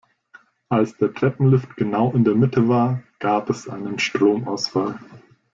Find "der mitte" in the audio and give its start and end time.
2.23-2.67